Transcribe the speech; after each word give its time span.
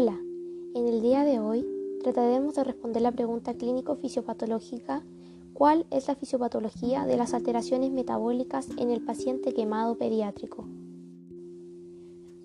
Hola, 0.00 0.16
en 0.76 0.86
el 0.86 1.02
día 1.02 1.24
de 1.24 1.40
hoy 1.40 1.66
trataremos 2.04 2.54
de 2.54 2.62
responder 2.62 3.02
la 3.02 3.10
pregunta 3.10 3.54
clínico-fisiopatológica 3.54 5.02
¿Cuál 5.54 5.86
es 5.90 6.06
la 6.06 6.14
fisiopatología 6.14 7.04
de 7.04 7.16
las 7.16 7.34
alteraciones 7.34 7.90
metabólicas 7.90 8.68
en 8.78 8.92
el 8.92 9.04
paciente 9.04 9.52
quemado 9.52 9.98
pediátrico? 9.98 10.68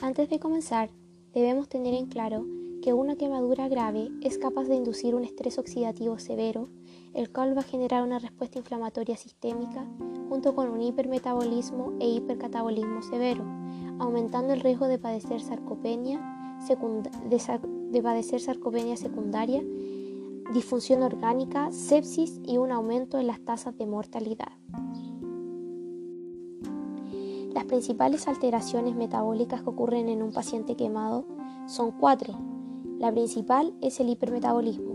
Antes 0.00 0.30
de 0.30 0.38
comenzar, 0.38 0.88
debemos 1.34 1.68
tener 1.68 1.92
en 1.92 2.06
claro 2.06 2.46
que 2.80 2.94
una 2.94 3.16
quemadura 3.16 3.68
grave 3.68 4.10
es 4.22 4.38
capaz 4.38 4.64
de 4.64 4.76
inducir 4.76 5.14
un 5.14 5.24
estrés 5.24 5.58
oxidativo 5.58 6.18
severo, 6.18 6.70
el 7.12 7.30
cual 7.30 7.54
va 7.54 7.60
a 7.60 7.64
generar 7.64 8.04
una 8.04 8.20
respuesta 8.20 8.58
inflamatoria 8.58 9.18
sistémica 9.18 9.86
junto 10.30 10.54
con 10.54 10.70
un 10.70 10.80
hipermetabolismo 10.80 11.92
e 12.00 12.08
hipercatabolismo 12.08 13.02
severo, 13.02 13.44
aumentando 13.98 14.54
el 14.54 14.60
riesgo 14.60 14.86
de 14.86 14.98
padecer 14.98 15.42
sarcopenia, 15.42 16.33
de 16.68 18.02
padecer 18.02 18.40
sarcopenia 18.40 18.96
secundaria, 18.96 19.62
disfunción 20.52 21.02
orgánica, 21.02 21.70
sepsis 21.72 22.40
y 22.44 22.56
un 22.58 22.72
aumento 22.72 23.18
en 23.18 23.26
las 23.26 23.40
tasas 23.40 23.76
de 23.76 23.86
mortalidad. 23.86 24.52
Las 27.52 27.64
principales 27.66 28.26
alteraciones 28.28 28.96
metabólicas 28.96 29.62
que 29.62 29.70
ocurren 29.70 30.08
en 30.08 30.22
un 30.22 30.32
paciente 30.32 30.74
quemado 30.74 31.26
son 31.66 31.92
cuatro. 31.92 32.34
La 32.98 33.12
principal 33.12 33.74
es 33.80 34.00
el 34.00 34.08
hipermetabolismo, 34.08 34.94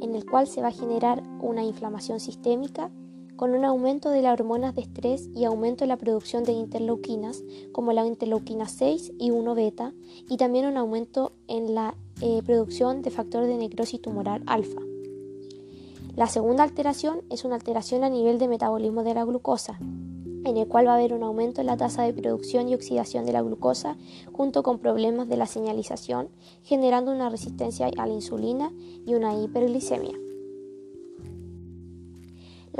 en 0.00 0.14
el 0.14 0.24
cual 0.24 0.46
se 0.46 0.62
va 0.62 0.68
a 0.68 0.72
generar 0.72 1.22
una 1.40 1.62
inflamación 1.62 2.18
sistémica 2.18 2.90
con 3.40 3.54
un 3.54 3.64
aumento 3.64 4.10
de 4.10 4.20
las 4.20 4.38
hormonas 4.38 4.74
de 4.74 4.82
estrés 4.82 5.30
y 5.34 5.46
aumento 5.46 5.84
de 5.84 5.88
la 5.88 5.96
producción 5.96 6.44
de 6.44 6.52
interleuquinas, 6.52 7.42
como 7.72 7.94
la 7.94 8.04
interleuquina 8.04 8.68
6 8.68 9.14
y 9.18 9.30
1 9.30 9.54
beta, 9.54 9.94
y 10.28 10.36
también 10.36 10.66
un 10.66 10.76
aumento 10.76 11.32
en 11.48 11.74
la 11.74 11.94
eh, 12.20 12.42
producción 12.44 13.00
de 13.00 13.10
factor 13.10 13.46
de 13.46 13.56
necrosis 13.56 14.02
tumoral 14.02 14.42
alfa. 14.44 14.82
La 16.16 16.26
segunda 16.26 16.64
alteración 16.64 17.22
es 17.30 17.46
una 17.46 17.54
alteración 17.54 18.04
a 18.04 18.10
nivel 18.10 18.38
de 18.38 18.46
metabolismo 18.46 19.04
de 19.04 19.14
la 19.14 19.24
glucosa, 19.24 19.78
en 19.80 20.58
el 20.58 20.68
cual 20.68 20.88
va 20.88 20.92
a 20.92 20.96
haber 20.96 21.14
un 21.14 21.22
aumento 21.22 21.62
en 21.62 21.68
la 21.68 21.78
tasa 21.78 22.02
de 22.02 22.12
producción 22.12 22.68
y 22.68 22.74
oxidación 22.74 23.24
de 23.24 23.32
la 23.32 23.40
glucosa 23.40 23.96
junto 24.34 24.62
con 24.62 24.80
problemas 24.80 25.30
de 25.30 25.38
la 25.38 25.46
señalización, 25.46 26.28
generando 26.62 27.10
una 27.10 27.30
resistencia 27.30 27.88
a 27.96 28.06
la 28.06 28.12
insulina 28.12 28.70
y 29.06 29.14
una 29.14 29.34
hiperglicemia. 29.34 30.29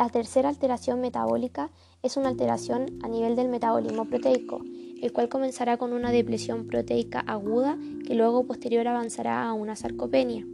La 0.01 0.09
tercera 0.09 0.49
alteración 0.49 1.03
metabólica 1.03 1.71
es 2.03 2.17
una 2.17 2.31
alteración 2.31 2.87
a 3.03 3.09
nivel 3.09 3.37
del 3.37 3.51
metabolismo 3.51 4.07
proteico, 4.07 4.63
el 5.03 5.13
cual 5.13 5.29
comenzará 5.29 5.77
con 5.77 5.93
una 5.93 6.11
depresión 6.11 6.67
proteica 6.67 7.21
aguda 7.21 7.77
que 8.07 8.15
luego 8.15 8.47
posterior 8.47 8.89
avanzará 8.89 9.47
a 9.47 9.53
una 9.53 9.77
sarcopenia. 9.77 10.47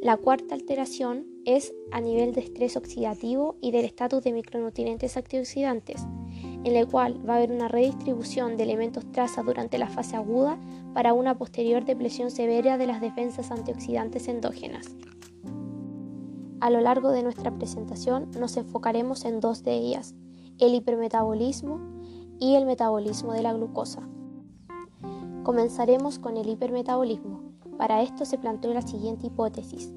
La 0.00 0.16
cuarta 0.16 0.54
alteración 0.54 1.26
es 1.44 1.74
a 1.92 2.00
nivel 2.00 2.32
de 2.32 2.40
estrés 2.40 2.78
oxidativo 2.78 3.56
y 3.60 3.70
del 3.70 3.84
estatus 3.84 4.24
de 4.24 4.32
micronutrientes 4.32 5.18
antioxidantes, 5.18 6.06
en 6.64 6.74
el 6.74 6.88
cual 6.88 7.20
va 7.28 7.34
a 7.34 7.36
haber 7.36 7.52
una 7.52 7.68
redistribución 7.68 8.56
de 8.56 8.62
elementos 8.62 9.12
traza 9.12 9.42
durante 9.42 9.76
la 9.76 9.90
fase 9.90 10.16
aguda 10.16 10.58
para 10.94 11.12
una 11.12 11.36
posterior 11.36 11.84
depresión 11.84 12.30
severa 12.30 12.78
de 12.78 12.86
las 12.86 13.02
defensas 13.02 13.50
antioxidantes 13.50 14.26
endógenas. 14.26 14.96
A 16.60 16.70
lo 16.70 16.80
largo 16.80 17.10
de 17.10 17.22
nuestra 17.22 17.52
presentación 17.54 18.30
nos 18.38 18.56
enfocaremos 18.56 19.24
en 19.24 19.38
dos 19.38 19.62
de 19.62 19.74
ellas, 19.74 20.16
el 20.58 20.74
hipermetabolismo 20.74 21.78
y 22.40 22.56
el 22.56 22.66
metabolismo 22.66 23.32
de 23.32 23.42
la 23.42 23.52
glucosa. 23.52 24.08
Comenzaremos 25.44 26.18
con 26.18 26.36
el 26.36 26.48
hipermetabolismo. 26.48 27.42
Para 27.76 28.02
esto 28.02 28.24
se 28.24 28.38
planteó 28.38 28.74
la 28.74 28.82
siguiente 28.82 29.28
hipótesis. 29.28 29.94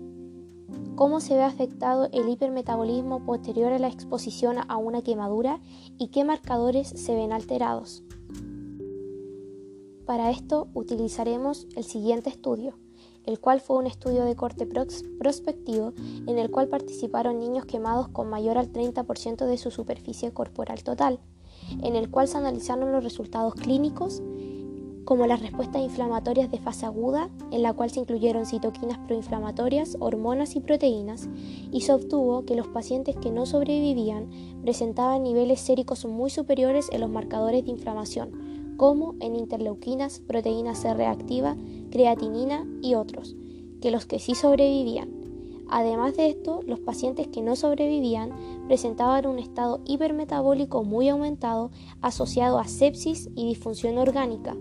¿Cómo 0.95 1.19
se 1.19 1.33
ve 1.33 1.43
afectado 1.43 2.09
el 2.11 2.29
hipermetabolismo 2.29 3.25
posterior 3.25 3.73
a 3.73 3.79
la 3.79 3.87
exposición 3.87 4.57
a 4.67 4.77
una 4.77 5.01
quemadura 5.01 5.59
y 5.97 6.09
qué 6.09 6.23
marcadores 6.23 6.87
se 6.87 7.15
ven 7.15 7.33
alterados? 7.33 8.03
Para 10.05 10.29
esto 10.29 10.67
utilizaremos 10.75 11.67
el 11.75 11.85
siguiente 11.85 12.29
estudio, 12.29 12.77
el 13.25 13.39
cual 13.39 13.61
fue 13.61 13.77
un 13.77 13.87
estudio 13.87 14.25
de 14.25 14.35
corte 14.35 14.65
prospectivo 14.65 15.93
en 16.27 16.37
el 16.37 16.49
cual 16.49 16.67
participaron 16.67 17.39
niños 17.39 17.65
quemados 17.65 18.07
con 18.07 18.29
mayor 18.29 18.57
al 18.57 18.71
30% 18.71 19.45
de 19.45 19.57
su 19.57 19.71
superficie 19.71 20.31
corporal 20.31 20.83
total, 20.83 21.19
en 21.83 21.95
el 21.95 22.09
cual 22.09 22.27
se 22.27 22.37
analizaron 22.37 22.91
los 22.91 23.03
resultados 23.03 23.55
clínicos 23.55 24.21
como 25.05 25.27
las 25.27 25.41
respuestas 25.41 25.81
inflamatorias 25.81 26.51
de 26.51 26.59
fase 26.59 26.85
aguda, 26.85 27.29
en 27.51 27.63
la 27.63 27.73
cual 27.73 27.89
se 27.89 27.99
incluyeron 27.99 28.45
citoquinas 28.45 28.99
proinflamatorias, 28.99 29.97
hormonas 29.99 30.55
y 30.55 30.59
proteínas, 30.59 31.27
y 31.71 31.81
se 31.81 31.93
obtuvo 31.93 32.45
que 32.45 32.55
los 32.55 32.67
pacientes 32.67 33.15
que 33.17 33.31
no 33.31 33.45
sobrevivían 33.45 34.29
presentaban 34.61 35.23
niveles 35.23 35.59
séricos 35.59 36.05
muy 36.05 36.29
superiores 36.29 36.87
en 36.91 37.01
los 37.01 37.09
marcadores 37.09 37.65
de 37.65 37.71
inflamación, 37.71 38.50
como 38.77 39.15
en 39.19 39.35
interleuquinas, 39.35 40.19
proteína 40.19 40.75
C 40.75 40.93
reactiva, 40.93 41.55
creatinina 41.91 42.67
y 42.81 42.95
otros, 42.95 43.35
que 43.81 43.91
los 43.91 44.05
que 44.05 44.19
sí 44.19 44.35
sobrevivían. 44.35 45.21
Además 45.69 46.17
de 46.17 46.27
esto, 46.27 46.61
los 46.67 46.81
pacientes 46.81 47.29
que 47.29 47.41
no 47.41 47.55
sobrevivían 47.55 48.31
presentaban 48.67 49.25
un 49.25 49.39
estado 49.39 49.79
hipermetabólico 49.85 50.83
muy 50.83 51.07
aumentado 51.07 51.71
asociado 52.01 52.59
a 52.59 52.67
sepsis 52.67 53.29
y 53.35 53.47
disfunción 53.47 53.97
orgánica. 53.97 54.55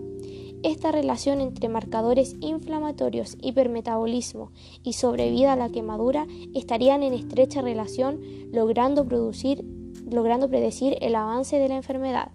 Esta 0.63 0.91
relación 0.91 1.41
entre 1.41 1.69
marcadores 1.69 2.35
inflamatorios, 2.39 3.35
hipermetabolismo 3.41 4.51
y 4.83 4.93
sobrevida 4.93 5.53
a 5.53 5.55
la 5.57 5.69
quemadura 5.69 6.27
estarían 6.53 7.03
en 7.03 7.13
estrecha 7.13 7.61
relación, 7.61 8.21
logrando, 8.53 9.05
producir, 9.05 9.65
logrando 10.09 10.49
predecir 10.49 10.97
el 11.01 11.15
avance 11.15 11.57
de 11.57 11.67
la 11.67 11.77
enfermedad. 11.77 12.31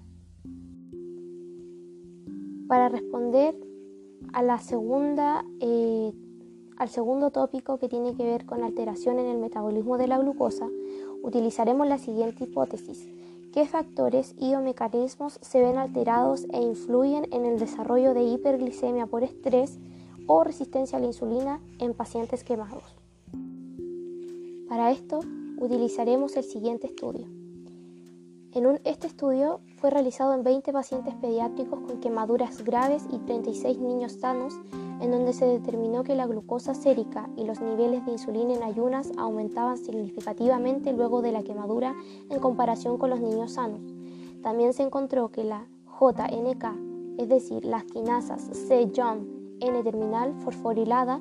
Para 2.68 2.88
responder 2.88 3.56
la 4.42 4.60
eh, 5.60 6.12
al 6.76 6.88
segundo 6.88 7.30
tópico 7.30 7.78
que 7.78 7.88
tiene 7.88 8.14
que 8.14 8.24
ver 8.24 8.44
con 8.44 8.62
alteración 8.62 9.18
en 9.18 9.26
el 9.26 9.38
metabolismo 9.38 9.98
de 9.98 10.08
la 10.08 10.18
glucosa, 10.18 10.68
utilizaremos 11.22 11.86
la 11.86 11.98
siguiente 11.98 12.44
hipótesis 12.44 13.08
qué 13.56 13.64
factores 13.64 14.34
y 14.38 14.52
o 14.52 14.60
mecanismos 14.60 15.38
se 15.40 15.62
ven 15.62 15.78
alterados 15.78 16.44
e 16.52 16.60
influyen 16.60 17.26
en 17.32 17.46
el 17.46 17.58
desarrollo 17.58 18.12
de 18.12 18.22
hiperglicemia 18.22 19.06
por 19.06 19.24
estrés 19.24 19.78
o 20.26 20.44
resistencia 20.44 20.98
a 20.98 21.00
la 21.00 21.06
insulina 21.06 21.62
en 21.78 21.94
pacientes 21.94 22.44
quemados. 22.44 22.82
Para 24.68 24.90
esto 24.90 25.20
utilizaremos 25.58 26.36
el 26.36 26.44
siguiente 26.44 26.88
estudio. 26.88 27.35
En 28.56 28.80
este 28.84 29.06
estudio 29.06 29.60
fue 29.76 29.90
realizado 29.90 30.32
en 30.32 30.42
20 30.42 30.72
pacientes 30.72 31.14
pediátricos 31.16 31.78
con 31.80 32.00
quemaduras 32.00 32.64
graves 32.64 33.04
y 33.12 33.18
36 33.18 33.78
niños 33.78 34.12
sanos 34.12 34.54
en 34.98 35.10
donde 35.10 35.34
se 35.34 35.44
determinó 35.44 36.04
que 36.04 36.14
la 36.14 36.26
glucosa 36.26 36.72
sérica 36.72 37.28
y 37.36 37.44
los 37.44 37.60
niveles 37.60 38.06
de 38.06 38.12
insulina 38.12 38.54
en 38.54 38.62
ayunas 38.62 39.12
aumentaban 39.18 39.76
significativamente 39.76 40.94
luego 40.94 41.20
de 41.20 41.32
la 41.32 41.42
quemadura 41.42 41.94
en 42.30 42.40
comparación 42.40 42.96
con 42.96 43.10
los 43.10 43.20
niños 43.20 43.52
sanos. 43.52 43.82
También 44.42 44.72
se 44.72 44.84
encontró 44.84 45.28
que 45.28 45.44
la 45.44 45.68
JNK, 46.00 46.64
es 47.18 47.28
decir, 47.28 47.62
las 47.62 47.84
quinasas 47.84 48.40
C-John 48.40 49.58
N-terminal 49.60 50.34
fosforilada, 50.40 51.20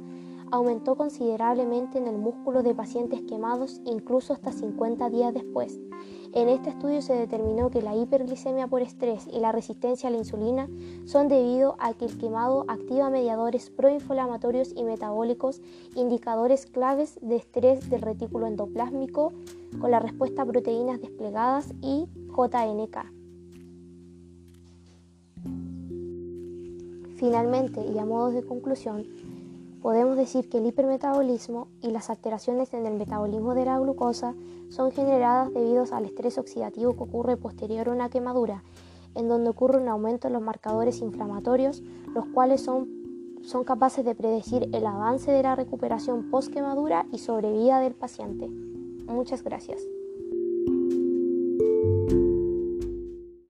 aumentó 0.52 0.96
considerablemente 0.96 1.97
en 1.97 2.07
el 2.07 2.17
músculo 2.17 2.63
de 2.63 2.73
pacientes 2.73 3.23
quemados 3.23 3.81
incluso 3.84 4.31
hasta 4.31 4.53
50 4.53 5.09
días 5.09 5.34
después. 5.34 5.81
En 6.34 6.50
este 6.50 6.69
estudio 6.69 7.02
se 7.02 7.13
determinó 7.13 7.70
que 7.70 7.82
la 7.82 7.96
hiperglicemia 7.96 8.67
por 8.67 8.82
estrés 8.82 9.28
y 9.32 9.40
la 9.40 9.52
resistencia 9.52 10.09
a 10.09 10.11
la 10.11 10.17
insulina 10.17 10.67
son 11.05 11.28
debido 11.28 11.76
a 11.79 11.94
que 11.94 12.05
el 12.05 12.17
quemado 12.17 12.66
activa 12.67 13.09
mediadores 13.09 13.70
proinflamatorios 13.70 14.73
y 14.76 14.84
metabólicos, 14.84 15.61
indicadores 15.96 16.66
claves 16.66 17.20
de 17.22 17.38
estrés 17.38 17.90
del 17.90 18.02
retículo 18.02 18.47
endoplásmico 18.47 19.34
con 19.79 19.91
la 19.91 20.00
respuesta 20.00 20.41
a 20.41 20.46
proteínas 20.46 21.02
desplegadas 21.02 21.73
y 21.82 22.08
JNK. 22.35 22.97
Finalmente, 27.17 27.85
y 27.85 27.97
a 27.97 28.05
modo 28.05 28.32
de 28.32 28.44
conclusión, 28.44 29.05
Podemos 29.85 30.17
decir 30.17 30.50
que 30.50 30.58
el 30.58 30.66
hipermetabolismo 30.66 31.67
y 31.79 31.91
las 31.91 32.09
alteraciones 32.09 32.73
en 32.73 32.88
el 32.88 32.96
metabolismo 32.96 33.53
de 33.53 33.66
la 33.66 33.78
glucosa 33.78 34.34
son 34.76 34.92
generadas 34.92 35.54
debido 35.54 35.86
al 35.94 36.04
estrés 36.04 36.38
oxidativo 36.38 36.98
que 36.98 37.04
ocurre 37.04 37.38
posterior 37.38 37.88
a 37.88 37.94
una 37.94 38.10
quemadura, 38.10 38.62
en 39.16 39.30
donde 39.30 39.50
ocurre 39.50 39.78
un 39.78 39.88
aumento 39.88 40.28
en 40.28 40.34
los 40.34 40.42
marcadores 40.42 41.00
inflamatorios, 41.00 41.82
los 42.14 42.26
cuales 42.26 42.62
son, 42.62 42.90
son 43.42 43.64
capaces 43.64 44.04
de 44.04 44.16
predecir 44.16 44.70
el 44.74 44.86
avance 44.86 45.32
de 45.32 45.44
la 45.44 45.56
recuperación 45.56 46.30
post 46.30 46.52
quemadura 46.52 47.06
y 47.14 47.20
sobrevida 47.20 47.80
del 47.80 47.94
paciente. 47.94 48.50
Muchas 49.08 49.44
gracias. 49.44 49.82